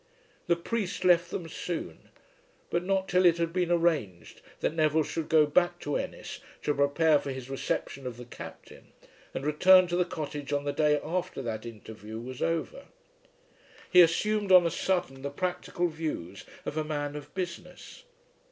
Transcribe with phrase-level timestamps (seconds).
[0.47, 2.09] The priest left them soon,
[2.71, 6.73] but not till it had been arranged that Neville should go back to Ennis to
[6.73, 8.93] prepare for his reception of the Captain,
[9.35, 12.85] and return to the cottage on the day after that interview was over.
[13.91, 18.01] He assumed on a sudden the practical views of a man of business.